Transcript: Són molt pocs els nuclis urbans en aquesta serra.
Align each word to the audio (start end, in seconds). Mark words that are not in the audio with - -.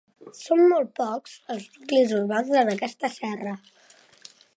Són 0.43 0.61
molt 0.69 0.87
pocs 0.99 1.35
els 1.55 1.67
nuclis 1.75 2.13
urbans 2.21 2.49
en 2.63 2.71
aquesta 2.73 3.11
serra. 3.17 3.53